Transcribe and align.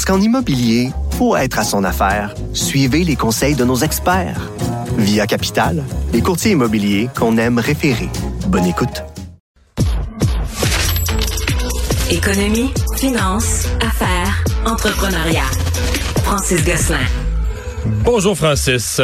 Parce 0.00 0.16
qu'en 0.16 0.24
immobilier, 0.24 0.92
pour 1.18 1.36
être 1.36 1.58
à 1.58 1.62
son 1.62 1.84
affaire, 1.84 2.34
suivez 2.54 3.04
les 3.04 3.16
conseils 3.16 3.54
de 3.54 3.66
nos 3.66 3.76
experts. 3.76 4.50
Via 4.96 5.26
Capital, 5.26 5.84
les 6.14 6.22
courtiers 6.22 6.52
immobiliers 6.52 7.10
qu'on 7.14 7.36
aime 7.36 7.58
référer. 7.58 8.08
Bonne 8.46 8.64
écoute. 8.64 9.04
Économie, 12.10 12.70
finance, 12.96 13.66
affaires, 13.86 14.42
entrepreneuriat. 14.64 15.50
Francis 16.24 16.64
Gosselin. 16.64 17.06
Bonjour 18.02 18.34
Francis. 18.34 19.02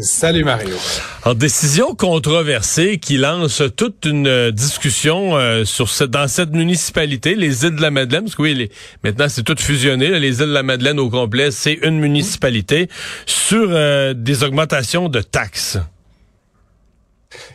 Salut 0.00 0.44
Mario. 0.44 0.76
En 1.24 1.32
décision 1.32 1.94
controversée 1.94 2.98
qui 2.98 3.16
lance 3.16 3.62
toute 3.76 4.04
une 4.04 4.50
discussion 4.50 5.38
euh, 5.38 5.64
sur 5.64 5.88
cette, 5.88 6.10
dans 6.10 6.28
cette 6.28 6.50
municipalité, 6.50 7.34
les 7.34 7.64
îles 7.64 7.76
de 7.76 7.80
la 7.80 7.90
Madeleine, 7.90 8.24
parce 8.24 8.34
que 8.34 8.42
oui, 8.42 8.70
maintenant 9.02 9.26
c'est 9.30 9.42
tout 9.42 9.56
fusionné, 9.58 10.18
les 10.18 10.40
îles 10.40 10.48
de 10.48 10.52
la 10.52 10.62
Madeleine 10.62 10.98
au 10.98 11.08
complet, 11.08 11.50
c'est 11.50 11.78
une 11.82 11.98
municipalité, 11.98 12.88
sur 13.24 13.68
euh, 13.70 14.12
des 14.12 14.44
augmentations 14.44 15.08
de 15.08 15.22
taxes. 15.22 15.78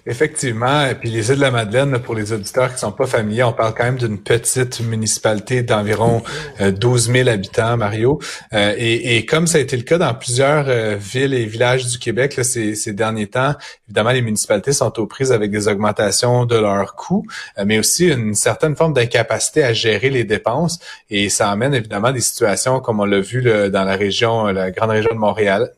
Effectivement, 0.05 0.85
et 0.85 0.95
puis 0.95 1.09
les 1.09 1.29
îles 1.29 1.37
de 1.37 1.41
la 1.41 1.51
Madeleine, 1.51 1.99
pour 1.99 2.15
les 2.15 2.33
auditeurs 2.33 2.73
qui 2.73 2.79
sont 2.79 2.91
pas 2.91 3.05
familiers, 3.05 3.43
on 3.43 3.53
parle 3.53 3.73
quand 3.73 3.83
même 3.83 3.97
d'une 3.97 4.19
petite 4.19 4.81
municipalité 4.81 5.63
d'environ 5.63 6.23
12 6.59 7.11
000 7.11 7.29
habitants, 7.29 7.77
Mario. 7.77 8.19
Euh, 8.53 8.73
et, 8.77 9.17
et, 9.17 9.25
comme 9.25 9.47
ça 9.47 9.57
a 9.57 9.61
été 9.61 9.77
le 9.77 9.83
cas 9.83 9.97
dans 9.97 10.13
plusieurs 10.13 10.65
euh, 10.67 10.95
villes 10.99 11.33
et 11.33 11.45
villages 11.45 11.85
du 11.85 11.99
Québec 11.99 12.35
là, 12.35 12.43
ces, 12.43 12.75
ces, 12.75 12.93
derniers 12.93 13.27
temps, 13.27 13.53
évidemment, 13.87 14.11
les 14.11 14.21
municipalités 14.21 14.73
sont 14.73 14.99
aux 14.99 15.05
prises 15.05 15.31
avec 15.31 15.51
des 15.51 15.67
augmentations 15.67 16.45
de 16.45 16.55
leurs 16.55 16.95
coûts, 16.95 17.25
euh, 17.57 17.63
mais 17.65 17.79
aussi 17.79 18.07
une 18.07 18.35
certaine 18.35 18.75
forme 18.75 18.93
d'incapacité 18.93 19.63
à 19.63 19.73
gérer 19.73 20.09
les 20.09 20.23
dépenses. 20.23 20.79
Et 21.09 21.29
ça 21.29 21.49
amène 21.49 21.73
évidemment 21.73 22.11
des 22.11 22.21
situations, 22.21 22.79
comme 22.79 22.99
on 22.99 23.05
l'a 23.05 23.19
vu 23.19 23.41
dans 23.41 23.83
la 23.83 23.95
région, 23.95 24.45
la 24.47 24.71
grande 24.71 24.91
région 24.91 25.11
de 25.13 25.19
Montréal, 25.19 25.71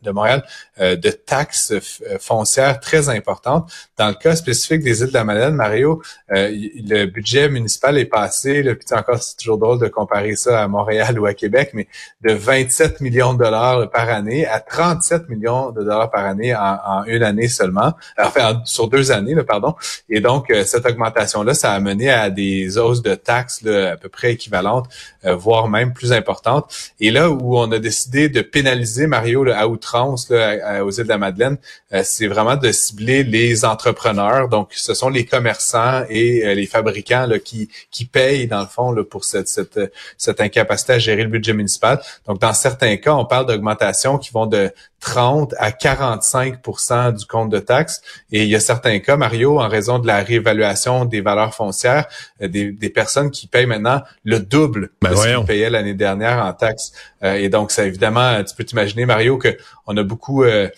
de 0.79 1.09
taxes 1.09 1.73
foncières 2.19 2.79
très 2.79 3.09
importantes. 3.09 3.71
Dans 3.95 4.07
le 4.07 4.15
cas 4.15 4.35
spécifique 4.35 4.81
des 4.81 5.01
îles 5.01 5.09
de 5.09 5.13
la 5.13 5.23
Madeleine, 5.23 5.53
Mario, 5.53 6.01
euh, 6.31 6.49
le 6.51 7.05
budget 7.05 7.47
municipal 7.47 7.95
est 7.99 8.05
passé, 8.05 8.63
là, 8.63 8.73
puis 8.73 8.87
encore 8.97 9.21
c'est 9.21 9.37
toujours 9.37 9.59
drôle 9.59 9.79
de 9.79 9.87
comparer 9.87 10.35
ça 10.35 10.63
à 10.63 10.67
Montréal 10.67 11.19
ou 11.19 11.27
à 11.27 11.35
Québec, 11.35 11.71
mais 11.73 11.87
de 12.21 12.33
27 12.33 13.01
millions 13.01 13.33
de 13.33 13.43
dollars 13.43 13.91
par 13.91 14.09
année 14.09 14.47
à 14.47 14.59
37 14.59 15.29
millions 15.29 15.69
de 15.69 15.83
dollars 15.83 16.09
par 16.09 16.25
année 16.25 16.55
en, 16.55 17.03
une 17.05 17.21
année 17.21 17.47
seulement, 17.47 17.93
enfin 18.17 18.61
sur 18.65 18.87
deux 18.87 19.11
années, 19.11 19.35
là, 19.35 19.43
pardon. 19.43 19.75
Et 20.09 20.21
donc 20.21 20.49
euh, 20.49 20.63
cette 20.63 20.87
augmentation-là, 20.87 21.53
ça 21.53 21.73
a 21.73 21.79
mené 21.79 22.09
à 22.09 22.31
des 22.31 22.79
hausses 22.79 23.03
de 23.03 23.13
taxes 23.13 23.61
là, 23.61 23.91
à 23.91 23.97
peu 23.97 24.09
près 24.09 24.33
équivalentes, 24.33 24.87
euh, 25.25 25.35
voire 25.35 25.67
même 25.67 25.93
plus 25.93 26.13
importantes. 26.13 26.73
Et 26.99 27.11
là 27.11 27.29
où 27.29 27.59
on 27.59 27.71
a 27.71 27.77
décidé 27.77 28.27
de 28.27 28.41
pénaliser 28.41 29.05
Mario 29.05 29.43
là, 29.43 29.59
à 29.59 29.67
outrance 29.67 30.31
là, 30.31 30.83
aux 30.83 30.89
îles 30.89 31.03
de 31.03 31.09
la 31.09 31.19
Madeleine, 31.19 31.57
c'est 32.03 32.27
vraiment 32.27 32.55
de 32.55 32.71
cibler 32.71 33.23
les 33.23 33.65
entrepreneurs. 33.83 34.47
Donc, 34.49 34.69
ce 34.71 34.93
sont 34.93 35.09
les 35.09 35.25
commerçants 35.25 36.03
et 36.09 36.45
euh, 36.45 36.53
les 36.53 36.65
fabricants 36.65 37.25
là, 37.27 37.39
qui, 37.39 37.69
qui 37.91 38.05
payent, 38.05 38.47
dans 38.47 38.61
le 38.61 38.67
fond, 38.67 38.91
là, 38.91 39.03
pour 39.03 39.25
cette, 39.25 39.47
cette, 39.47 39.79
cette 40.17 40.41
incapacité 40.41 40.93
à 40.93 40.99
gérer 40.99 41.23
le 41.23 41.29
budget 41.29 41.53
municipal. 41.53 42.01
Donc, 42.27 42.39
dans 42.39 42.53
certains 42.53 42.97
cas, 42.97 43.13
on 43.13 43.25
parle 43.25 43.45
d'augmentations 43.45 44.17
qui 44.17 44.31
vont 44.31 44.45
de 44.45 44.71
30 45.01 45.53
à 45.57 45.71
45% 45.71 47.17
du 47.17 47.25
compte 47.25 47.49
de 47.49 47.59
taxes. 47.59 48.01
Et 48.31 48.43
il 48.43 48.49
y 48.49 48.55
a 48.55 48.61
certains 48.61 48.99
cas, 48.99 49.17
Mario, 49.17 49.59
en 49.59 49.67
raison 49.67 49.99
de 49.99 50.07
la 50.07 50.23
réévaluation 50.23 51.03
des 51.03 51.19
valeurs 51.19 51.53
foncières, 51.53 52.07
euh, 52.41 52.47
des, 52.47 52.71
des 52.71 52.89
personnes 52.89 53.29
qui 53.29 53.47
payent 53.47 53.65
maintenant 53.65 54.01
le 54.23 54.39
double 54.39 54.91
ben 55.01 55.11
de 55.11 55.15
ce 55.15 55.35
qu'ils 55.35 55.45
payaient 55.45 55.69
l'année 55.69 55.93
dernière 55.93 56.43
en 56.45 56.53
taxes. 56.53 56.93
Euh, 57.23 57.33
et 57.33 57.49
donc, 57.49 57.71
ça 57.71 57.85
évidemment, 57.85 58.41
tu 58.43 58.55
peux 58.55 58.63
t'imaginer, 58.63 59.05
Mario, 59.05 59.37
que 59.37 59.57
on 59.87 59.97
a 59.97 60.03
beaucoup 60.03 60.43
euh, 60.43 60.69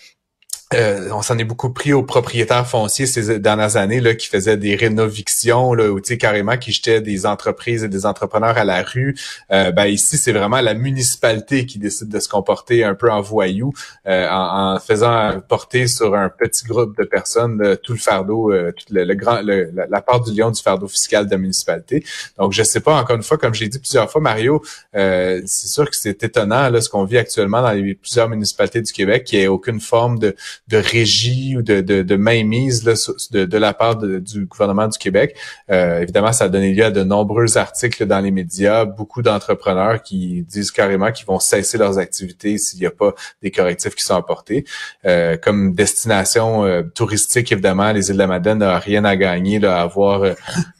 on 0.73 1.21
s'en 1.21 1.37
est 1.37 1.43
beaucoup 1.43 1.69
pris 1.69 1.93
aux 1.93 2.03
propriétaires 2.03 2.67
fonciers 2.67 3.05
ces 3.05 3.39
dernières 3.39 3.77
années 3.77 4.01
là, 4.01 4.15
qui 4.15 4.27
faisaient 4.27 4.57
des 4.57 4.75
rénovictions, 4.75 5.73
là, 5.73 5.91
ou 5.91 6.01
carrément 6.19 6.57
qui 6.57 6.71
jetaient 6.71 7.01
des 7.01 7.25
entreprises 7.25 7.83
et 7.83 7.87
des 7.87 8.05
entrepreneurs 8.05 8.57
à 8.57 8.63
la 8.63 8.81
rue. 8.81 9.15
Euh, 9.51 9.71
ben, 9.71 9.85
ici, 9.85 10.17
c'est 10.17 10.31
vraiment 10.31 10.61
la 10.61 10.73
municipalité 10.73 11.65
qui 11.65 11.77
décide 11.77 12.09
de 12.09 12.19
se 12.19 12.27
comporter 12.27 12.83
un 12.83 12.95
peu 12.95 13.11
en 13.11 13.21
voyou, 13.21 13.73
euh, 14.07 14.27
en, 14.29 14.79
faisant 14.79 15.39
porter 15.47 15.87
sur 15.87 16.15
un 16.15 16.29
petit 16.29 16.65
groupe 16.65 16.97
de 16.97 17.03
personnes 17.03 17.77
tout 17.83 17.93
le 17.93 17.99
fardeau, 17.99 18.51
tout 18.71 18.85
le, 18.91 19.13
grand, 19.13 19.41
la, 19.41 20.01
part 20.01 20.21
du 20.21 20.33
lion 20.33 20.51
du 20.51 20.61
fardeau 20.61 20.87
fiscal 20.87 21.25
de 21.25 21.31
la 21.31 21.37
municipalité. 21.37 22.03
Donc, 22.37 22.53
je 22.53 22.63
sais 22.63 22.79
pas, 22.79 22.95
encore 22.95 23.15
une 23.15 23.23
fois, 23.23 23.37
comme 23.37 23.53
j'ai 23.53 23.67
dit 23.67 23.79
plusieurs 23.79 24.11
fois, 24.11 24.21
Mario, 24.21 24.61
c'est 24.93 25.67
sûr 25.67 25.89
que 25.89 25.95
c'est 25.95 26.23
étonnant 26.23 26.69
là, 26.69 26.81
ce 26.81 26.89
qu'on 26.89 27.05
vit 27.05 27.17
actuellement 27.17 27.61
dans 27.61 27.71
les, 27.71 27.95
plusieurs 27.95 28.29
municipalités 28.29 28.81
du 28.81 28.91
Québec, 28.91 29.23
qui 29.25 29.37
ait 29.37 29.47
aucune 29.47 29.79
forme 29.79 30.19
de 30.19 30.35
de 30.67 30.77
régie 30.77 31.57
ou 31.57 31.61
de, 31.61 31.81
de, 31.81 32.01
de 32.01 32.15
mainmise 32.15 32.83
de, 32.83 33.45
de, 33.45 33.57
la 33.57 33.73
part 33.73 33.97
du 33.97 34.45
gouvernement 34.45 34.87
du 34.87 34.97
Québec. 34.97 35.35
Euh, 35.71 36.01
évidemment, 36.01 36.31
ça 36.31 36.45
a 36.45 36.49
donné 36.49 36.73
lieu 36.73 36.85
à 36.85 36.91
de 36.91 37.03
nombreux 37.03 37.57
articles 37.57 38.05
dans 38.05 38.19
les 38.19 38.31
médias, 38.31 38.85
beaucoup 38.85 39.21
d'entrepreneurs 39.21 40.01
qui 40.01 40.43
disent 40.43 40.71
carrément 40.71 41.11
qu'ils 41.11 41.25
vont 41.25 41.39
cesser 41.39 41.77
leurs 41.77 41.97
activités 41.99 42.57
s'il 42.57 42.79
n'y 42.79 42.85
a 42.85 42.91
pas 42.91 43.13
des 43.41 43.51
correctifs 43.51 43.95
qui 43.95 44.03
sont 44.03 44.15
apportés. 44.15 44.65
Euh, 45.05 45.37
comme 45.37 45.73
destination 45.73 46.65
euh, 46.65 46.83
touristique, 46.83 47.51
évidemment, 47.51 47.91
les 47.91 48.09
îles 48.09 48.15
de 48.15 48.19
la 48.19 48.27
Madeleine 48.27 48.59
n'ont 48.59 48.79
rien 48.79 49.05
à 49.05 49.15
gagner 49.15 49.59
là, 49.59 49.79
à 49.79 49.81
avoir 49.83 50.35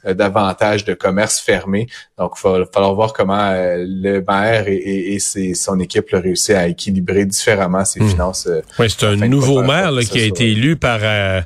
davantage 0.06 0.86
de 0.86 0.94
commerces 0.94 1.40
fermés. 1.40 1.88
Donc, 2.18 2.34
il 2.38 2.50
va 2.50 2.66
falloir 2.72 2.94
voir 2.96 3.14
comment 3.14 3.52
le 3.54 4.20
maire 4.22 4.68
et, 4.68 5.16
et, 5.16 5.20
son 5.20 5.80
équipe 5.80 6.14
ont 6.14 6.22
réussi 6.22 6.54
à 6.54 6.68
équilibrer 6.68 7.26
différemment 7.26 7.86
ses 7.86 8.02
hmm. 8.02 8.10
finances. 8.10 8.50
oui, 8.80 8.88
c'est 8.90 9.06
un 9.06 9.16
nouveau 9.28 9.64
maire 9.66 9.92
qui 10.10 10.20
a 10.20 10.26
été 10.26 10.52
élu 10.52 10.76
par 10.76 11.00
euh, 11.02 11.42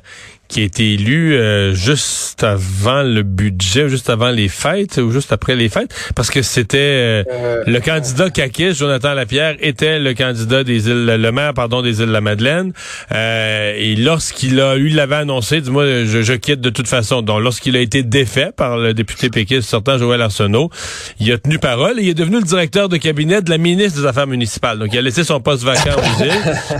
qui 0.50 0.60
a 0.60 0.64
été 0.64 0.94
élu 0.94 1.34
euh, 1.34 1.72
juste 1.74 2.42
avant 2.42 3.02
le 3.02 3.22
budget, 3.22 3.88
juste 3.88 4.10
avant 4.10 4.30
les 4.30 4.48
fêtes 4.48 4.98
ou 4.98 5.12
juste 5.12 5.32
après 5.32 5.54
les 5.54 5.68
fêtes, 5.68 5.94
parce 6.16 6.28
que 6.28 6.42
c'était 6.42 6.78
euh, 6.80 7.62
le 7.66 7.78
candidat 7.78 8.30
Kakis, 8.30 8.74
Jonathan 8.74 9.14
Lapierre, 9.14 9.56
était 9.60 10.00
le 10.00 10.12
candidat 10.12 10.64
des 10.64 10.88
îles, 10.88 11.06
le 11.06 11.32
maire, 11.32 11.54
pardon, 11.54 11.82
des 11.82 12.00
îles 12.00 12.08
de 12.08 12.12
la 12.12 12.20
Madeleine. 12.20 12.72
et 13.12 13.94
lorsqu'il 13.96 14.60
a 14.60 14.76
eu 14.76 14.88
l'avait 14.88 15.16
annoncé, 15.16 15.60
dis-moi, 15.60 16.04
je, 16.04 16.22
je, 16.22 16.32
quitte 16.32 16.60
de 16.60 16.70
toute 16.70 16.88
façon. 16.88 17.22
Donc, 17.22 17.40
lorsqu'il 17.42 17.76
a 17.76 17.80
été 17.80 18.02
défait 18.02 18.50
par 18.56 18.76
le 18.76 18.92
député 18.92 19.30
péquiste 19.30 19.68
sortant, 19.68 19.98
Joël 19.98 20.20
Arsenault, 20.20 20.70
il 21.20 21.30
a 21.32 21.38
tenu 21.38 21.58
parole 21.58 22.00
et 22.00 22.02
il 22.02 22.08
est 22.08 22.14
devenu 22.14 22.38
le 22.38 22.44
directeur 22.44 22.88
de 22.88 22.96
cabinet 22.96 23.40
de 23.40 23.50
la 23.50 23.58
ministre 23.58 24.00
des 24.00 24.06
Affaires 24.06 24.26
municipales. 24.26 24.78
Donc, 24.78 24.88
il 24.92 24.98
a 24.98 25.02
laissé 25.02 25.22
son 25.22 25.40
poste 25.40 25.62
vacant 25.62 25.96
aux 25.96 26.24
îles. 26.24 26.32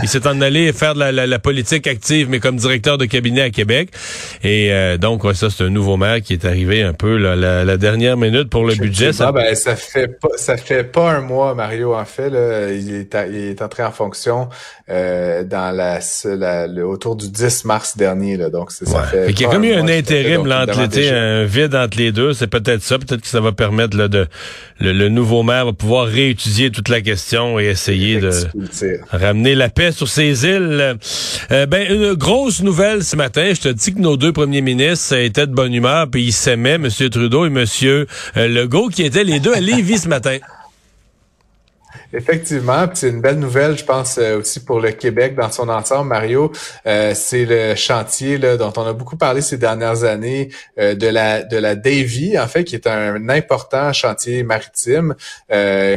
Il 0.03 0.09
s'est 0.09 0.27
en 0.27 0.41
allé 0.41 0.73
faire 0.73 0.93
de 0.93 0.99
la, 0.99 1.11
la, 1.11 1.25
la, 1.25 1.39
politique 1.39 1.87
active, 1.87 2.27
mais 2.29 2.39
comme 2.39 2.57
directeur 2.57 2.97
de 2.97 3.05
cabinet 3.05 3.41
à. 3.41 3.49
Et 4.43 4.71
euh, 4.71 4.97
donc, 4.97 5.23
ça, 5.33 5.49
c'est 5.49 5.63
un 5.63 5.69
nouveau 5.69 5.97
maire 5.97 6.21
qui 6.21 6.33
est 6.33 6.45
arrivé 6.45 6.81
un 6.83 6.93
peu 6.93 7.17
là, 7.17 7.35
la, 7.35 7.77
dernière 7.77 8.17
minute 8.17 8.49
pour 8.49 8.65
le 8.65 8.75
budget. 8.75 9.13
Ça... 9.13 9.31
Ben, 9.31 9.55
ça 9.55 9.75
fait 9.75 10.07
pas 10.07 10.29
ça 10.37 10.57
fait 10.57 10.83
pas 10.83 11.11
un 11.11 11.21
mois, 11.21 11.55
Mario, 11.55 11.95
en 11.95 12.05
fait. 12.05 12.29
Là, 12.29 12.71
il, 12.71 12.93
est 12.93 13.15
il 13.29 13.35
est 13.35 13.61
entré 13.61 13.83
en 13.83 13.91
fonction 13.91 14.49
euh, 14.89 15.43
dans 15.43 15.75
la, 15.75 15.99
le, 16.67 16.83
autour 16.83 17.15
du 17.15 17.29
10 17.29 17.65
mars 17.65 17.97
dernier. 17.97 18.37
Là, 18.37 18.49
donc, 18.49 18.71
ça 18.71 19.03
fait. 19.03 19.29
il 19.29 19.39
y 19.39 19.45
a 19.45 19.49
comme 19.49 19.63
eu 19.63 19.73
un 19.73 19.87
intérim 19.87 20.45
là, 20.45 20.63
entre 20.63 20.81
l'été, 20.81 21.09
un 21.09 21.43
vide 21.43 21.75
entre 21.75 21.97
les 21.97 22.11
deux. 22.11 22.33
C'est 22.33 22.47
peut-être 22.47 22.81
ça. 22.81 22.97
Peut-être 22.99 23.21
que 23.21 23.27
ça 23.27 23.41
va 23.41 23.51
permettre 23.51 23.97
là, 23.97 24.07
de 24.07 24.27
le, 24.81 25.09
nouveau 25.09 25.43
maire 25.43 25.65
va 25.65 25.73
pouvoir 25.73 26.07
réétudier 26.07 26.71
toute 26.71 26.89
la 26.89 27.01
question 27.01 27.59
et 27.59 27.65
essayer 27.65 28.19
de 28.19 28.31
ramener 29.11 29.55
la 29.55 29.69
paix 29.69 29.91
sur 29.91 30.07
ces 30.07 30.45
îles. 30.45 30.97
Euh, 31.51 31.65
ben 31.65 31.89
une 31.89 32.13
grosse 32.13 32.61
nouvelle 32.61 33.03
ce 33.03 33.15
matin. 33.15 33.50
Je 33.53 33.61
te 33.61 33.69
dis 33.69 33.93
que 33.93 33.99
nos 33.99 34.17
deux 34.17 34.33
premiers 34.33 34.61
ministres 34.61 35.15
étaient 35.15 35.47
de 35.47 35.53
bonne 35.53 35.73
humeur 35.73 36.09
puis 36.09 36.25
ils 36.25 36.33
s'aimaient, 36.33 36.75
M. 36.75 36.89
Trudeau 36.89 37.45
et 37.45 37.47
M. 37.47 37.65
Euh, 37.77 38.05
Legault, 38.47 38.89
qui 38.89 39.03
étaient 39.03 39.23
les 39.23 39.39
deux 39.39 39.53
à 39.53 39.59
Lévis 39.59 39.99
ce 39.99 40.07
matin. 40.07 40.37
Effectivement, 42.13 42.87
c'est 42.93 43.09
une 43.09 43.21
belle 43.21 43.39
nouvelle, 43.39 43.77
je 43.77 43.85
pense 43.85 44.17
euh, 44.17 44.39
aussi 44.39 44.63
pour 44.63 44.79
le 44.79 44.91
Québec 44.91 45.35
dans 45.35 45.49
son 45.49 45.69
ensemble, 45.69 46.09
Mario. 46.09 46.51
Euh, 46.85 47.13
c'est 47.15 47.45
le 47.45 47.75
chantier 47.75 48.37
là, 48.37 48.57
dont 48.57 48.73
on 48.75 48.85
a 48.85 48.93
beaucoup 48.93 49.17
parlé 49.17 49.41
ces 49.41 49.57
dernières 49.57 50.03
années 50.03 50.49
euh, 50.77 50.93
de 50.93 51.07
la 51.07 51.43
de 51.43 51.57
la 51.57 51.75
Davy, 51.75 52.37
en 52.37 52.47
fait, 52.47 52.63
qui 52.65 52.75
est 52.75 52.87
un 52.87 53.29
important 53.29 53.93
chantier 53.93 54.43
maritime 54.43 55.15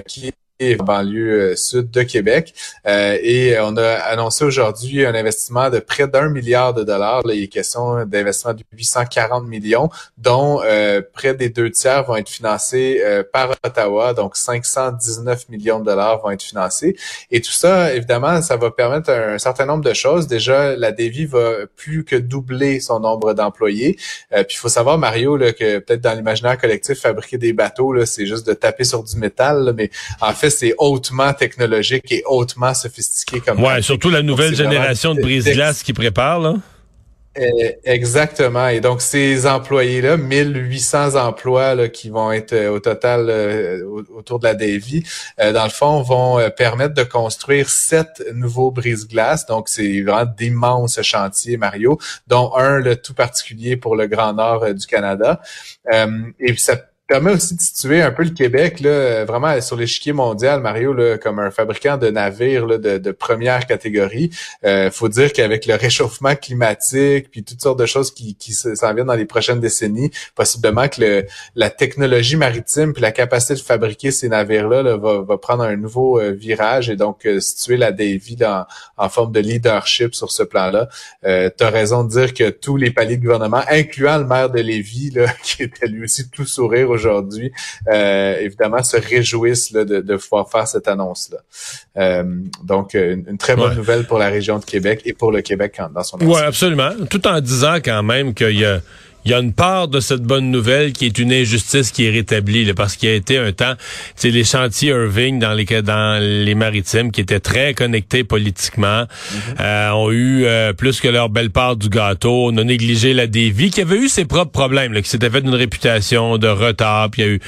qui 0.07 0.33
banlieue 0.77 1.53
euh, 1.53 1.57
sud 1.57 1.91
de 1.91 2.03
Québec. 2.03 2.55
Euh, 2.87 3.19
et 3.23 3.59
on 3.61 3.77
a 3.77 3.89
annoncé 3.89 4.45
aujourd'hui 4.45 5.05
un 5.05 5.15
investissement 5.15 5.71
de 5.71 5.79
près 5.79 6.09
d'un 6.09 6.29
milliard 6.29 6.75
de 6.75 6.85
dollars. 6.85 7.23
Il 7.27 7.43
est 7.43 7.49
question 7.49 8.05
d'investissement 8.05 8.55
de 8.55 8.63
840 8.73 9.47
millions, 9.47 9.91
dont 10.19 10.61
euh, 10.65 11.03
près 11.13 11.35
des 11.35 11.49
deux 11.49 11.71
tiers 11.71 12.05
vont 12.05 12.17
être 12.17 12.29
financés 12.29 13.03
par 13.33 13.51
Ottawa, 13.65 14.15
donc 14.15 14.37
519 14.37 15.49
millions 15.49 15.81
de 15.81 15.85
dollars 15.85 16.21
vont 16.23 16.31
être 16.31 16.43
financés. 16.43 16.97
Et 17.31 17.41
tout 17.41 17.53
ça, 17.53 17.95
évidemment, 17.95 18.41
ça 18.43 18.57
va 18.57 18.71
permettre 18.71 19.11
un, 19.11 19.39
certain 19.39 19.67
nombre 19.67 19.85
de 19.85 19.95
choses. 19.95 20.27
Déjà, 20.27 20.77
la 20.77 20.93
Dévie 20.93 21.27
va 21.27 21.67
plus 21.77 22.05
que 22.05 22.17
doubler 22.17 22.81
son 22.81 23.01
nombre 23.01 23.35
d'employés. 23.35 23.97
puis 24.31 24.45
il 24.51 24.57
faut 24.57 24.69
savoir, 24.69 24.99
Mario, 24.99 25.37
là, 25.37 25.53
que 25.53 25.79
peut-être 25.79 26.01
dans 26.01 26.15
l'imaginaire 26.15 26.59
collectif, 26.59 27.01
fabriquer 27.01 27.39
des 27.39 27.53
bateaux, 27.53 28.05
c'est 28.05 28.27
juste 28.27 28.47
de 28.47 28.55
taper 28.55 28.85
sur 28.85 29.03
du 29.03 29.17
métal, 29.17 29.73
mais 29.77 29.91
en 30.21 30.33
fait, 30.33 30.51
c'est 30.55 30.75
hautement 30.79 31.33
technologique 31.33 32.11
et 32.11 32.23
hautement 32.27 32.75
sophistiqué 32.75 33.41
comme 33.41 33.63
Ouais, 33.63 33.83
surtout 33.83 34.11
la 34.11 34.23
nouvelle 34.23 34.55
génération 34.55 35.15
de 35.15 35.21
brise-glace 35.21 35.83
qui 35.83 35.93
prépare, 35.93 36.41
là. 36.41 36.55
Eh, 37.37 37.79
exactement. 37.83 38.69
Et 38.69 38.81
donc, 38.81 39.03
ces 39.03 39.47
employés-là, 39.47 40.17
1800 40.17 41.17
emplois 41.17 41.75
là, 41.75 41.89
qui 41.89 42.09
vont 42.09 42.31
être 42.31 42.53
euh, 42.53 42.71
au 42.71 42.79
total 42.79 43.27
euh, 43.29 43.85
autour 44.17 44.39
de 44.39 44.45
la 44.45 44.55
Davy, 44.55 45.03
euh, 45.41 45.53
dans 45.53 45.65
le 45.65 45.71
fond, 45.71 46.01
vont 46.03 46.39
permettre 46.57 46.95
de 46.95 47.03
construire 47.03 47.69
sept 47.69 48.23
nouveaux 48.33 48.71
brise-glaces. 48.71 49.47
Donc, 49.47 49.69
c'est 49.69 50.03
vraiment 50.03 50.31
d'immenses 50.39 51.03
chantiers, 51.03 51.57
Mario, 51.57 51.99
dont 52.29 52.55
un 52.55 52.79
le 52.79 52.95
tout 52.95 53.15
particulier 53.15 53.77
pour 53.77 53.97
le 53.97 54.07
Grand 54.07 54.35
Nord 54.35 54.73
du 54.73 54.87
Canada. 54.87 55.41
et 55.91 56.57
ça 56.57 56.77
permet 57.07 57.33
aussi 57.33 57.55
de 57.55 57.61
situer 57.61 58.01
un 58.01 58.11
peu 58.11 58.25
le 58.25 58.31
Québec 58.31 58.81
là, 58.81 59.25
vraiment 59.25 59.61
sur 59.61 59.77
l'échiquier 59.77 60.13
mondial, 60.13 60.61
Mario, 60.61 60.95
là, 60.95 61.19
comme 61.19 61.39
un 61.39 61.51
fabricant 61.51 61.99
de 61.99 62.09
navires 62.09 62.67
là, 62.67 62.79
de, 62.79 62.99
de, 62.99 63.11
première 63.13 63.67
catégorie. 63.67 64.31
Euh, 64.65 64.91
faut 64.91 65.09
dire 65.09 65.33
qu'avec 65.33 65.67
le 65.67 65.75
réchauffement 65.75 66.35
climatique, 66.35 67.31
puis 67.31 67.45
toutes 67.45 67.61
sortes 67.61 67.79
de 67.79 67.87
choses 67.87 68.13
qui, 68.13 68.35
qui 68.37 68.53
s'en 68.53 68.95
viennent 68.95 69.07
dans 69.07 69.15
les 69.15 69.27
prochaines 69.27 69.61
décennies, 69.61 70.11
possiblement 70.35 70.89
que 70.89 71.01
le, 71.03 71.27
la 71.55 71.69
technologie 71.69 72.37
maritime 72.37 72.93
puis 72.93 73.03
la 73.03 73.13
capacité 73.13 73.55
de 73.55 73.61
fabriquer 73.61 74.11
ces 74.11 74.29
navires-là 74.29 74.83
là, 74.83 74.97
va, 74.97 75.21
va, 75.21 75.37
prendre 75.39 75.65
un 75.65 75.77
nouveau 75.77 76.19
euh, 76.19 76.31
virage 76.31 76.89
et 76.89 76.97
donc 76.97 77.27
euh, 77.27 77.39
situer 77.41 77.77
la 77.77 77.93
Davy 77.93 78.37
dans, 78.37 78.65
en 78.97 79.09
forme 79.09 79.33
de 79.33 79.41
leadership 79.41 80.15
sur 80.15 80.31
ce 80.31 80.43
plan-là. 80.43 80.89
Euh, 81.25 81.51
tu 81.57 81.65
as 81.65 81.71
raison 81.71 82.05
de 82.05 82.11
dire 82.11 82.33
que 82.33 82.49
tous 82.49 82.77
les 82.77 82.91
paliers 82.91 83.19
de 83.19 83.23
gouvernement, 83.23 83.63
incluant 83.69 84.17
le 84.17 84.25
maire 84.25 84.51
de 84.51 84.61
Lévis, 84.61 85.11
là, 85.11 85.27
qui 85.43 85.65
était 85.65 85.87
lui 85.87 86.05
aussi 86.05 86.31
tout 86.31 86.47
sourire 86.47 86.94
aujourd'hui, 86.95 87.53
euh, 87.93 88.39
évidemment, 88.41 88.83
se 88.83 88.97
réjouissent 88.97 89.73
de, 89.73 89.85
de, 89.85 90.17
pouvoir 90.17 90.49
faire 90.51 90.67
cette 90.67 90.89
annonce-là. 90.89 91.39
Euh, 91.97 92.25
donc, 92.63 92.95
une, 92.95 93.39
très 93.39 93.57
bonne 93.57 93.77
nouvelle 93.77 94.07
pour 94.07 94.19
la 94.19 94.29
région 94.29 94.59
de 94.59 94.65
Québec 94.65 95.03
et 95.05 95.13
pour 95.13 95.33
le 95.33 95.43
Québec 95.43 95.81
dans 95.95 96.03
son 96.03 96.17
ensemble. 96.17 96.25
Oui, 96.25 96.41
absolument. 96.41 96.91
Tout 97.11 97.27
en 97.27 97.41
disant 97.41 97.77
quand 97.77 98.03
même 98.03 98.35
qu'il 98.35 98.59
y 98.59 98.65
a 98.65 98.81
il 99.25 99.31
y 99.31 99.35
a 99.35 99.39
une 99.39 99.53
part 99.53 99.89
de 99.89 100.01
cette 100.01 100.23
bonne 100.23 100.51
nouvelle 100.51 100.93
qui 100.93 101.07
est 101.07 101.19
une 101.19 101.33
injustice 101.33 101.91
qui 101.91 102.07
est 102.07 102.11
rétablie, 102.11 102.73
parce 102.75 102.97
qu'il 102.97 103.09
y 103.09 103.13
a 103.13 103.15
été 103.15 103.39
un 103.39 103.53
temps, 103.53 103.75
c'est 104.17 104.31
les 104.31 104.45
chantiers 104.45 104.91
Irving 104.91 105.39
dans 105.39 105.53
les 105.53 105.65
dans 105.83 106.23
les 106.23 106.55
maritimes 106.55 107.11
qui 107.11 107.21
étaient 107.21 107.41
très 107.41 107.75
connectés 107.75 108.23
politiquement, 108.25 109.03
mhm. 109.03 109.41
euh, 109.61 109.91
ont 109.91 110.11
eu 110.11 110.45
euh, 110.45 110.73
plus 110.73 111.01
que 111.01 111.09
leur 111.09 111.29
belle 111.29 111.51
part 111.51 111.77
du 111.77 111.89
gâteau, 111.89 112.51
on 112.51 112.57
a 112.57 112.65
négligé 112.65 113.15
la 113.15 113.27
dévie, 113.27 113.71
qui 113.71 113.81
avait 113.81 113.97
eu 113.97 114.09
ses 114.09 114.25
propres 114.25 114.53
problèmes, 114.53 114.93
là, 114.93 115.03
qui 115.03 115.09
s'était 115.09 115.31
fait 115.31 115.41
une 115.41 115.55
réputation 115.55 116.39
de 116.39 116.49
retard, 116.49 117.11
puis 117.11 117.23
il 117.23 117.25
y 117.25 117.29
a 117.29 117.33
eu, 117.33 117.41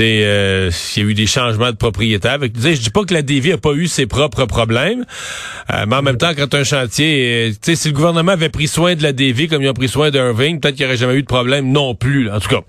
euh, 0.00 0.70
il 0.96 1.02
y 1.02 1.06
a 1.06 1.08
eu 1.10 1.14
des 1.14 1.26
changements 1.26 1.70
de 1.70 1.76
propriétaires. 1.76 2.38
Je 2.40 2.80
dis 2.80 2.90
pas 2.90 3.04
que 3.04 3.14
la 3.14 3.22
dévie 3.22 3.52
a 3.52 3.58
pas 3.58 3.72
eu 3.72 3.86
ses 3.86 4.06
propres 4.06 4.46
problèmes, 4.46 5.04
euh, 5.72 5.84
mais 5.86 5.96
en 5.96 6.02
même 6.02 6.16
temps, 6.16 6.32
quand 6.36 6.54
un 6.54 6.64
chantier, 6.64 7.52
si 7.60 7.88
le 7.88 7.94
gouvernement 7.94 8.32
avait 8.32 8.48
pris 8.48 8.68
soin 8.68 8.94
de 8.94 9.02
la 9.02 9.12
dévie 9.12 9.48
comme 9.48 9.62
ils 9.62 9.68
ont 9.68 9.74
pris 9.74 9.88
soin 9.88 10.10
d'Irving, 10.10 10.60
peut-être 10.60 10.76
qu'il 10.76 10.86
aurait 10.86 10.96
jamais 10.96 11.14
eu 11.14 11.17
de 11.22 11.26
problème 11.26 11.70
non 11.70 11.94
plus. 11.94 12.30
En 12.30 12.40
tout 12.40 12.48
cas, 12.48 12.60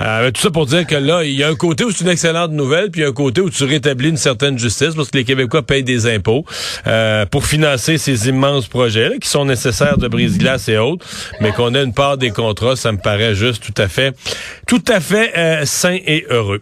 euh, 0.00 0.30
tout 0.30 0.40
ça 0.40 0.50
pour 0.50 0.66
dire 0.66 0.86
que 0.86 0.94
là, 0.94 1.24
il 1.24 1.32
y 1.32 1.42
a 1.42 1.48
un 1.48 1.54
côté 1.54 1.84
où 1.84 1.90
c'est 1.90 2.04
une 2.04 2.10
excellente 2.10 2.52
nouvelle, 2.52 2.90
puis 2.90 3.04
un 3.04 3.12
côté 3.12 3.40
où 3.40 3.50
tu 3.50 3.64
rétablis 3.64 4.08
une 4.08 4.16
certaine 4.16 4.58
justice 4.58 4.94
parce 4.94 5.10
que 5.10 5.18
les 5.18 5.24
Québécois 5.24 5.62
payent 5.62 5.84
des 5.84 6.06
impôts 6.06 6.44
euh, 6.86 7.26
pour 7.26 7.44
financer 7.44 7.98
ces 7.98 8.28
immenses 8.28 8.66
projets 8.66 9.08
là, 9.08 9.18
qui 9.18 9.28
sont 9.28 9.44
nécessaires 9.44 9.98
de 9.98 10.08
brise-glace 10.08 10.68
et 10.68 10.78
autres, 10.78 11.04
mais 11.40 11.52
qu'on 11.52 11.74
ait 11.74 11.82
une 11.84 11.94
part 11.94 12.18
des 12.18 12.30
contrats, 12.30 12.76
ça 12.76 12.92
me 12.92 12.98
paraît 12.98 13.34
juste 13.34 13.62
tout 13.62 13.80
à 13.80 13.88
fait, 13.88 14.14
tout 14.66 14.84
à 14.88 15.00
fait 15.00 15.32
euh, 15.36 15.64
sain 15.64 15.98
et 16.06 16.26
heureux. 16.30 16.60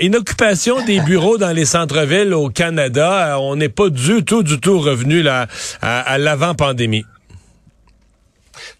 Une 0.00 0.16
occupation 0.16 0.84
des 0.84 1.00
bureaux 1.00 1.38
dans 1.38 1.52
les 1.52 1.64
centres-villes 1.64 2.34
au 2.34 2.48
Canada, 2.48 3.38
on 3.40 3.56
n'est 3.56 3.68
pas 3.68 3.88
du 3.88 4.24
tout, 4.24 4.42
du 4.42 4.58
tout 4.58 4.78
revenu 4.80 5.22
là 5.22 5.46
à 5.80 6.18
l'avant-pandémie. 6.18 7.04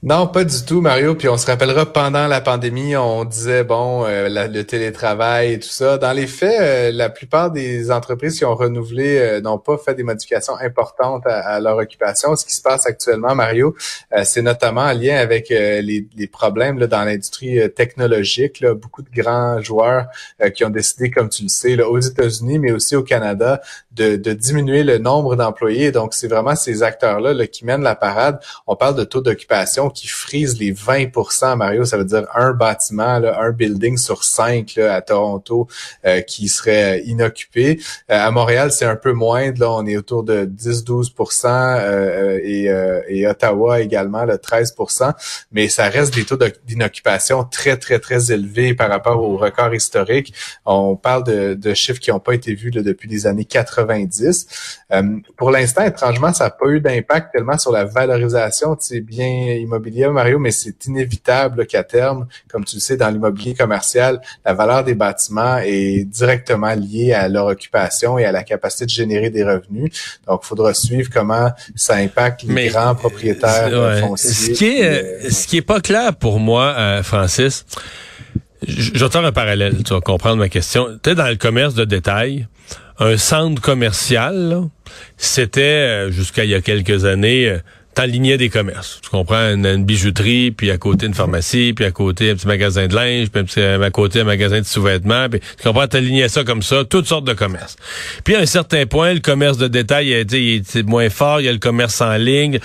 Non, 0.02 0.26
pas 0.26 0.44
du 0.44 0.64
tout, 0.64 0.80
Mario. 0.80 1.14
Puis 1.14 1.28
on 1.28 1.36
se 1.36 1.44
rappellera 1.44 1.84
pendant 1.84 2.26
la 2.26 2.40
pandémie, 2.40 2.96
on 2.96 3.26
disait 3.26 3.64
bon, 3.64 4.06
euh, 4.06 4.48
le 4.48 4.62
télétravail 4.62 5.52
et 5.52 5.58
tout 5.58 5.68
ça. 5.68 5.98
Dans 5.98 6.14
les 6.14 6.26
faits, 6.26 6.58
euh, 6.58 6.90
la 6.90 7.10
plupart 7.10 7.50
des 7.50 7.90
entreprises 7.90 8.38
qui 8.38 8.46
ont 8.46 8.54
renouvelé 8.54 9.18
euh, 9.18 9.40
n'ont 9.42 9.58
pas 9.58 9.76
fait 9.76 9.94
des 9.94 10.02
modifications 10.02 10.56
importantes 10.56 11.26
à, 11.26 11.60
leur 11.60 11.76
occupation. 11.76 12.34
Ce 12.34 12.46
qui 12.46 12.54
se 12.54 12.62
passe 12.62 12.86
actuellement, 12.86 13.34
Mario, 13.34 13.76
c'est 14.22 14.40
notamment 14.40 14.80
en 14.80 14.94
lien 14.94 15.16
avec 15.16 15.50
les, 15.50 16.06
problèmes 16.32 16.78
là, 16.78 16.86
dans 16.86 17.04
l'industrie 17.04 17.58
technologique. 17.74 18.60
Là. 18.60 18.72
Beaucoup 18.72 19.02
de 19.02 19.10
grands 19.10 19.60
joueurs 19.60 20.06
qui 20.54 20.64
ont 20.64 20.70
décidé, 20.70 21.10
comme 21.10 21.28
tu 21.28 21.42
le 21.42 21.48
sais, 21.48 21.76
là, 21.76 21.88
aux 21.88 21.98
États-Unis, 21.98 22.58
mais 22.58 22.72
aussi 22.72 22.96
au 22.96 23.02
Canada, 23.02 23.60
de, 23.92 24.16
de 24.16 24.32
diminuer 24.32 24.82
le 24.82 24.98
nombre 24.98 25.36
d'employés. 25.36 25.92
Donc, 25.92 26.14
c'est 26.14 26.28
vraiment 26.28 26.56
ces 26.56 26.82
acteurs-là 26.82 27.34
là, 27.34 27.46
qui 27.46 27.64
mènent 27.66 27.82
la 27.82 27.96
parade. 27.96 28.40
On 28.66 28.76
parle 28.76 28.94
de 28.94 29.04
taux 29.04 29.20
d'occupation 29.20 29.89
qui 29.90 30.08
frise 30.08 30.58
les 30.58 30.72
20% 30.72 31.56
Mario, 31.56 31.84
ça 31.84 31.96
veut 31.96 32.04
dire 32.04 32.26
un 32.34 32.52
bâtiment, 32.52 33.18
là, 33.18 33.40
un 33.40 33.50
building 33.50 33.96
sur 33.96 34.24
cinq 34.24 34.74
là, 34.76 34.94
à 34.94 35.02
Toronto 35.02 35.68
euh, 36.04 36.20
qui 36.20 36.48
serait 36.48 37.02
inoccupé. 37.04 37.80
Euh, 38.10 38.18
à 38.18 38.30
Montréal, 38.30 38.72
c'est 38.72 38.84
un 38.84 38.96
peu 38.96 39.12
moins. 39.12 39.52
Là, 39.52 39.70
on 39.70 39.86
est 39.86 39.96
autour 39.96 40.22
de 40.22 40.44
10-12 40.44 41.12
euh, 41.44 42.38
et, 42.42 42.70
et 43.08 43.26
Ottawa 43.26 43.80
également, 43.80 44.24
le 44.24 44.34
13% 44.34 45.12
Mais 45.52 45.68
ça 45.68 45.88
reste 45.88 46.14
des 46.14 46.24
taux 46.24 46.38
d'inoccupation 46.66 47.44
très, 47.44 47.76
très, 47.76 47.98
très 47.98 48.32
élevés 48.32 48.74
par 48.74 48.88
rapport 48.88 49.22
au 49.22 49.36
record 49.36 49.74
historique. 49.74 50.34
On 50.64 50.96
parle 50.96 51.24
de, 51.24 51.54
de 51.54 51.74
chiffres 51.74 52.00
qui 52.00 52.10
n'ont 52.10 52.20
pas 52.20 52.34
été 52.34 52.54
vus 52.54 52.70
là, 52.70 52.82
depuis 52.82 53.08
les 53.08 53.26
années 53.26 53.44
90. 53.44 54.84
pour 55.36 55.50
l'instant, 55.50 55.84
étrangement, 55.84 56.32
ça 56.32 56.44
n'a 56.44 56.50
pas 56.50 56.66
eu 56.68 56.80
d'impact 56.80 57.32
tellement 57.32 57.58
sur 57.58 57.72
la 57.72 57.84
valorisation 57.84 58.74
de 58.74 58.80
ces 58.80 59.00
biens 59.00 59.26
immobiliers 59.26 59.79
Mario, 60.12 60.38
mais 60.38 60.50
c'est 60.50 60.86
inévitable 60.86 61.66
qu'à 61.66 61.82
terme, 61.82 62.26
comme 62.48 62.64
tu 62.64 62.76
le 62.76 62.80
sais, 62.80 62.96
dans 62.96 63.08
l'immobilier 63.10 63.54
commercial, 63.54 64.20
la 64.44 64.54
valeur 64.54 64.84
des 64.84 64.94
bâtiments 64.94 65.58
est 65.58 66.04
directement 66.04 66.74
liée 66.74 67.12
à 67.12 67.28
leur 67.28 67.46
occupation 67.46 68.18
et 68.18 68.24
à 68.24 68.32
la 68.32 68.42
capacité 68.42 68.84
de 68.84 68.90
générer 68.90 69.30
des 69.30 69.44
revenus. 69.44 69.92
Donc, 70.26 70.40
il 70.44 70.46
faudra 70.46 70.74
suivre 70.74 71.10
comment 71.12 71.50
ça 71.74 71.96
impacte 71.96 72.42
les 72.44 72.68
grands 72.68 72.94
propriétaires 72.94 73.98
fonciers. 74.00 74.54
Ce 74.54 74.58
qui 74.58 74.66
est, 74.66 74.84
euh, 74.84 75.30
ce 75.30 75.46
qui 75.46 75.58
est 75.58 75.62
pas 75.62 75.80
clair 75.80 76.14
pour 76.16 76.40
moi, 76.40 76.74
euh, 76.76 77.02
Francis, 77.02 77.64
j'entends 78.66 79.24
un 79.24 79.32
parallèle, 79.32 79.82
tu 79.84 79.92
vas 79.92 80.00
comprendre 80.00 80.36
ma 80.36 80.48
question. 80.48 80.98
Tu 81.02 81.10
es 81.10 81.14
dans 81.14 81.28
le 81.28 81.36
commerce 81.36 81.74
de 81.74 81.84
détail, 81.84 82.46
un 82.98 83.16
centre 83.16 83.60
commercial, 83.60 84.62
c'était, 85.16 85.60
euh, 85.60 86.10
jusqu'à 86.10 86.44
il 86.44 86.50
y 86.50 86.54
a 86.54 86.60
quelques 86.60 87.04
années, 87.04 87.58
t'alignais 87.94 88.36
des 88.38 88.48
commerces. 88.48 89.00
Tu 89.02 89.10
comprends? 89.10 89.54
Une, 89.54 89.84
bijouterie, 89.84 90.50
puis 90.50 90.70
à 90.70 90.78
côté 90.78 91.06
une 91.06 91.14
pharmacie, 91.14 91.72
puis 91.74 91.84
à 91.84 91.90
côté 91.90 92.30
un 92.30 92.34
petit 92.34 92.46
magasin 92.46 92.86
de 92.86 92.94
linge, 92.94 93.28
puis 93.30 93.62
à 93.62 93.90
côté 93.90 94.20
un 94.20 94.24
magasin 94.24 94.60
de 94.60 94.66
sous-vêtements. 94.66 95.28
Puis, 95.28 95.40
tu 95.40 95.64
comprends? 95.64 95.86
T'alignais 95.86 96.28
ça 96.28 96.44
comme 96.44 96.62
ça, 96.62 96.84
toutes 96.84 97.06
sortes 97.06 97.26
de 97.26 97.32
commerces. 97.32 97.76
Puis 98.24 98.36
à 98.36 98.40
un 98.40 98.46
certain 98.46 98.86
point, 98.86 99.14
le 99.14 99.20
commerce 99.20 99.58
de 99.58 99.68
détail 99.68 100.12
est 100.12 100.82
moins 100.86 101.10
fort, 101.10 101.40
il 101.40 101.44
y 101.44 101.48
a 101.48 101.52
le 101.52 101.58
commerce 101.58 102.00
en 102.00 102.16
ligne. 102.16 102.58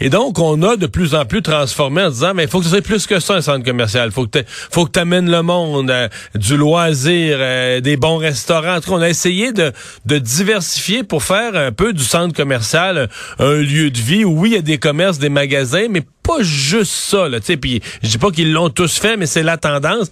Et 0.00 0.10
donc, 0.10 0.38
on 0.38 0.62
a 0.62 0.76
de 0.76 0.86
plus 0.86 1.14
en 1.14 1.24
plus 1.24 1.42
transformé 1.42 2.02
en 2.02 2.10
disant, 2.10 2.34
mais 2.34 2.44
il 2.44 2.48
faut 2.48 2.58
que 2.58 2.64
ce 2.64 2.70
soit 2.70 2.82
plus 2.82 3.06
que 3.06 3.20
ça, 3.20 3.34
un 3.34 3.40
centre 3.40 3.64
commercial. 3.64 4.10
Faut 4.12 4.26
que 4.26 4.38
faut 4.46 4.84
que 4.84 4.90
t'amènes 4.90 5.30
le 5.30 5.42
monde, 5.42 5.90
euh, 5.90 6.08
du 6.34 6.56
loisir, 6.56 7.36
euh, 7.40 7.80
des 7.80 7.96
bons 7.96 8.18
restaurants. 8.18 8.76
En 8.76 8.80
tout 8.80 8.90
cas, 8.90 8.96
on 8.96 9.02
a 9.02 9.08
essayé 9.08 9.52
de, 9.52 9.72
de 10.06 10.18
diversifier 10.18 11.02
pour 11.02 11.22
faire 11.22 11.56
un 11.56 11.72
peu 11.72 11.92
du 11.92 12.04
centre 12.04 12.34
commercial 12.34 13.08
un 13.38 13.54
lieu 13.54 13.90
de 13.90 13.98
vie 13.98 14.24
où 14.24 14.38
oui, 14.40 14.50
il 14.50 14.54
y 14.54 14.58
a 14.58 14.62
des 14.62 14.67
commerces, 14.76 15.18
des 15.18 15.30
magasins, 15.30 15.86
mais 15.88 16.02
pas 16.22 16.42
juste 16.42 16.92
ça. 16.92 17.30
Là, 17.30 17.38
puis 17.40 17.80
je 18.02 18.08
dis 18.08 18.18
pas 18.18 18.30
qu'ils 18.30 18.52
l'ont 18.52 18.68
tous 18.68 18.98
fait, 18.98 19.16
mais 19.16 19.24
c'est 19.24 19.42
la 19.42 19.56
tendance. 19.56 20.10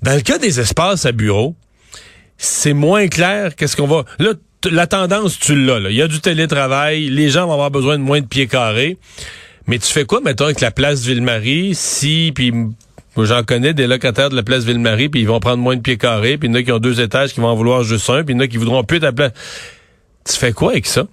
Dans 0.00 0.14
le 0.14 0.22
cas 0.22 0.38
des 0.38 0.58
espaces 0.58 1.04
à 1.04 1.12
bureau, 1.12 1.54
c'est 2.38 2.72
moins 2.72 3.08
clair. 3.08 3.54
Qu'est-ce 3.54 3.76
qu'on 3.76 3.86
va 3.86 4.04
là 4.18 4.32
la 4.70 4.86
tendance, 4.86 5.38
tu 5.38 5.54
l'as. 5.54 5.78
Il 5.88 5.96
y 5.96 6.02
a 6.02 6.08
du 6.08 6.20
télétravail, 6.20 7.08
les 7.08 7.30
gens 7.30 7.46
vont 7.46 7.54
avoir 7.54 7.70
besoin 7.70 7.98
de 7.98 8.02
moins 8.02 8.20
de 8.20 8.26
pieds 8.26 8.46
carrés. 8.46 8.98
Mais 9.66 9.78
tu 9.78 9.90
fais 9.90 10.04
quoi, 10.04 10.20
mettons, 10.20 10.44
avec 10.44 10.60
la 10.60 10.70
place 10.70 11.02
Ville-Marie, 11.02 11.74
si, 11.74 12.32
puis 12.34 12.52
J'en 13.16 13.42
connais 13.42 13.74
des 13.74 13.86
locataires 13.86 14.30
de 14.30 14.36
la 14.36 14.42
place 14.42 14.64
Ville-Marie, 14.64 15.08
puis 15.08 15.20
ils 15.20 15.26
vont 15.26 15.40
prendre 15.40 15.58
moins 15.58 15.76
de 15.76 15.80
pieds 15.80 15.96
carrés, 15.96 16.38
puis 16.38 16.48
il 16.48 16.52
y 16.52 16.54
en 16.54 16.58
a 16.58 16.62
qui 16.62 16.72
ont 16.72 16.78
deux 16.78 17.00
étages 17.00 17.32
qui 17.34 17.40
vont 17.40 17.48
en 17.48 17.56
vouloir 17.56 17.82
juste 17.82 18.08
un, 18.08 18.22
puis 18.22 18.34
il 18.34 18.36
y 18.36 18.40
en 18.40 18.44
a 18.44 18.46
qui 18.46 18.56
voudront 18.56 18.84
plus 18.84 19.00
de 19.00 19.04
la 19.04 19.12
place. 19.12 19.32
Tu 20.24 20.36
fais 20.36 20.52
quoi 20.52 20.72
avec 20.72 20.86
ça? 20.86 21.06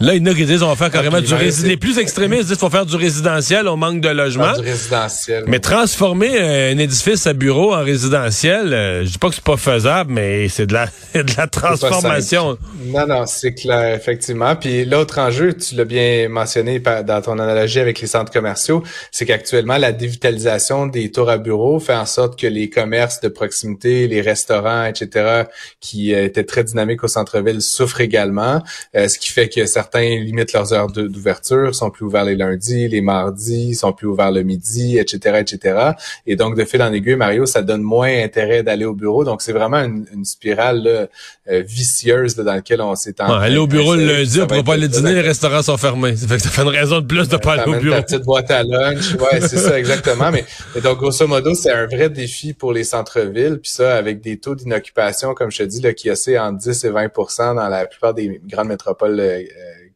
Là, 0.00 0.14
il 0.14 0.24
y 0.24 0.28
en 0.28 0.30
a 0.30 0.34
qui 0.34 0.44
disent 0.44 0.62
on 0.62 0.68
va 0.68 0.76
faire 0.76 0.92
carrément 0.92 1.20
du 1.20 1.34
résidentiel. 1.34 1.70
Les 1.70 1.76
plus 1.76 1.98
extrémistes 1.98 2.42
disent 2.42 2.50
qu'il 2.50 2.58
faut 2.58 2.70
faire 2.70 2.86
du 2.86 2.94
résidentiel, 2.94 3.66
on 3.66 3.76
manque 3.76 4.00
de 4.00 4.08
logement. 4.08 4.52
Du 4.52 4.60
résidentiel. 4.60 5.42
Mais 5.48 5.58
transformer 5.58 6.40
euh, 6.40 6.72
un 6.72 6.78
édifice 6.78 7.26
à 7.26 7.32
bureau 7.32 7.74
en 7.74 7.82
résidentiel, 7.82 8.72
euh, 8.72 9.04
je 9.04 9.10
dis 9.10 9.18
pas 9.18 9.28
que 9.28 9.34
c'est 9.34 9.42
pas 9.42 9.56
faisable, 9.56 10.12
mais 10.12 10.48
c'est 10.48 10.66
de 10.66 10.74
la 10.74 10.86
de 11.14 11.36
la 11.36 11.48
transformation. 11.48 12.56
Non, 12.84 13.08
non, 13.08 13.26
c'est 13.26 13.54
clair, 13.54 13.96
effectivement. 13.96 14.54
Puis 14.54 14.84
l'autre 14.84 15.18
enjeu, 15.18 15.54
tu 15.54 15.74
l'as 15.74 15.84
bien 15.84 16.28
mentionné 16.28 16.78
dans 16.78 17.20
ton 17.20 17.40
analogie 17.40 17.80
avec 17.80 18.00
les 18.00 18.06
centres 18.06 18.32
commerciaux, 18.32 18.84
c'est 19.10 19.26
qu'actuellement, 19.26 19.78
la 19.78 19.90
dévitalisation 19.90 20.86
des 20.86 21.10
tours 21.10 21.28
à 21.28 21.38
bureaux 21.38 21.80
fait 21.80 21.96
en 21.96 22.06
sorte 22.06 22.38
que 22.38 22.46
les 22.46 22.70
commerces 22.70 23.20
de 23.20 23.28
proximité, 23.28 24.06
les 24.06 24.20
restaurants, 24.20 24.84
etc., 24.84 25.44
qui 25.80 26.14
euh, 26.14 26.24
étaient 26.24 26.44
très 26.44 26.62
dynamiques 26.62 27.02
au 27.02 27.08
centre-ville 27.08 27.62
souffrent 27.62 28.00
également, 28.00 28.62
ce 28.94 29.18
qui 29.18 29.30
fait 29.30 29.48
que 29.48 29.66
certains 29.66 29.87
certains 29.88 30.20
limitent 30.20 30.52
leurs 30.52 30.72
heures 30.72 30.88
d'ouverture, 30.88 31.74
sont 31.74 31.90
plus 31.90 32.04
ouverts 32.04 32.24
les 32.24 32.36
lundis, 32.36 32.88
les 32.88 33.00
mardis, 33.00 33.74
sont 33.74 33.92
plus 33.92 34.06
ouverts 34.06 34.30
le 34.30 34.42
midi, 34.42 34.98
etc., 34.98 35.38
etc. 35.40 35.92
Et 36.26 36.36
donc, 36.36 36.56
de 36.56 36.64
fil 36.64 36.82
en 36.82 36.92
aiguille, 36.92 37.16
Mario, 37.16 37.46
ça 37.46 37.62
donne 37.62 37.82
moins 37.82 38.22
intérêt 38.22 38.62
d'aller 38.62 38.84
au 38.84 38.94
bureau. 38.94 39.24
Donc, 39.24 39.40
c'est 39.42 39.52
vraiment 39.52 39.78
une, 39.78 40.06
spirale 40.24 41.08
euh, 41.50 41.62
vicieuse 41.62 42.34
dans 42.36 42.44
laquelle 42.44 42.80
on 42.80 42.94
s'est 42.94 43.20
en 43.20 43.32
Aller 43.32 43.56
au 43.56 43.66
bureau 43.66 43.94
le 43.94 44.04
lundi, 44.04 44.40
on 44.40 44.46
pourra 44.46 44.62
pas 44.62 44.74
aller 44.74 44.88
dîner, 44.88 45.14
les 45.14 45.20
restaurants 45.20 45.62
sont 45.62 45.76
fermés. 45.76 46.16
Ça 46.16 46.26
fait 46.26 46.36
que 46.36 46.42
ça 46.42 46.50
fait 46.50 46.62
une 46.62 46.68
raison 46.68 47.00
de 47.00 47.06
plus 47.06 47.28
de 47.28 47.36
pas 47.36 47.54
aller 47.54 47.72
au 47.72 47.80
bureau. 47.80 47.96
Ta 47.96 48.02
petite 48.02 48.24
boîte 48.24 48.50
à 48.50 48.62
lunch, 48.62 49.14
ouais, 49.14 49.40
c'est 49.40 49.56
ça, 49.56 49.78
exactement. 49.78 50.30
Mais, 50.30 50.44
donc, 50.82 50.98
grosso 50.98 51.26
modo, 51.26 51.54
c'est 51.54 51.72
un 51.72 51.86
vrai 51.86 52.10
défi 52.10 52.52
pour 52.52 52.72
les 52.72 52.84
centres-villes. 52.84 53.58
Puis 53.62 53.70
ça, 53.70 53.96
avec 53.96 54.20
des 54.20 54.38
taux 54.38 54.54
d'inoccupation, 54.54 55.34
comme 55.34 55.50
je 55.50 55.58
te 55.58 55.62
dis, 55.62 55.80
là, 55.80 55.94
qui 55.94 56.10
oscillent 56.10 56.38
entre 56.38 56.58
10 56.58 56.84
et 56.84 56.90
20% 56.90 57.54
dans 57.54 57.68
la 57.68 57.86
plupart 57.86 58.12
des 58.12 58.40
grandes 58.46 58.68
métropoles 58.68 59.18
euh, 59.20 59.42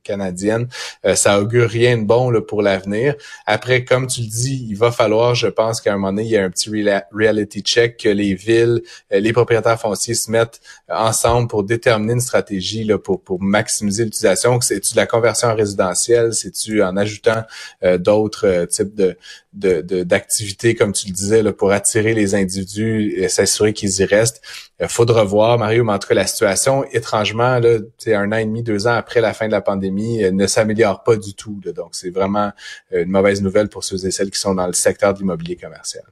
canadienne, 0.03 0.69
euh, 1.05 1.15
ça 1.15 1.41
augure 1.41 1.69
rien 1.69 1.99
de 1.99 2.05
bon 2.05 2.31
là, 2.31 2.41
pour 2.41 2.63
l'avenir. 2.63 3.15
Après, 3.47 3.85
comme 3.85 4.07
tu 4.07 4.23
le 4.23 4.27
dis, 4.27 4.67
il 4.69 4.77
va 4.77 4.91
falloir, 4.91 5.35
je 5.35 5.49
pense 5.49 5.81
qu'à 5.81 5.93
un 5.93 5.97
moment 5.97 6.13
donné, 6.13 6.25
il 6.25 6.31
y 6.31 6.37
a 6.37 6.45
un 6.45 6.51
petit 6.51 6.71
reality 7.13 7.61
check 7.61 7.97
que 7.97 8.09
les 8.09 8.35
villes, 8.35 8.83
euh, 9.13 9.21
les 9.21 9.33
propriétaires 9.33 9.81
fonciers 9.81 10.15
se 10.15 10.31
mettent 10.31 10.61
ensemble 10.89 11.49
pour 11.49 11.65
déterminer 11.65 12.15
une 12.15 12.21
stratégie 12.21 12.85
là, 12.85 12.99
pour, 12.99 13.23
pour 13.23 13.41
maximiser 13.41 14.05
l'utilisation. 14.05 14.61
C'est-tu 14.61 14.93
de 14.93 14.97
la 14.97 15.07
conversion 15.07 15.49
en 15.49 15.55
résidentiel? 15.55 16.35
C'est-tu 16.35 16.83
en 16.83 16.97
ajoutant 16.97 17.43
euh, 17.83 17.99
d'autres 17.99 18.67
types 18.67 18.95
de, 18.95 19.17
d'activités, 19.53 20.75
comme 20.75 20.93
tu 20.93 21.09
le 21.09 21.13
disais, 21.13 21.53
pour 21.53 21.73
attirer 21.73 22.15
les 22.15 22.35
individus 22.35 23.15
et 23.17 23.29
s'assurer 23.29 23.73
qu'ils 23.73 24.01
y 24.01 24.05
restent? 24.05 24.41
Il 24.81 24.89
faudra 24.89 25.23
voir, 25.25 25.59
Mario, 25.59 25.85
mais 25.85 25.93
en 25.93 25.99
la 26.11 26.27
situation, 26.27 26.85
étrangement, 26.91 27.59
là, 27.59 27.79
un 28.07 28.33
an 28.33 28.37
et 28.37 28.45
demi, 28.45 28.63
deux 28.63 28.87
ans 28.87 28.95
après 28.95 29.21
la 29.21 29.33
fin 29.33 29.47
de 29.47 29.53
la 29.53 29.61
pandémie, 29.61 29.92
ne 29.95 30.47
s'améliore 30.47 31.03
pas 31.03 31.17
du 31.17 31.35
tout. 31.35 31.61
Donc, 31.75 31.91
c'est 31.93 32.11
vraiment 32.11 32.53
euh, 32.93 33.05
une 33.05 33.11
mauvaise 33.11 33.43
nouvelle 33.43 33.69
pour 33.69 33.85
ceux 33.85 34.07
et 34.07 34.11
celles 34.11 34.31
qui 34.31 34.39
sont 34.39 34.55
dans 34.55 34.67
le 34.67 34.73
secteur 34.73 35.15
de 35.15 35.19
l'immobilier 35.19 35.57
commercial. 35.57 36.05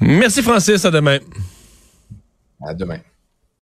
Merci, 0.00 0.42
Francis. 0.42 0.84
À 0.84 0.90
demain. 0.90 1.18
À 2.60 2.74
demain. 2.74 3.00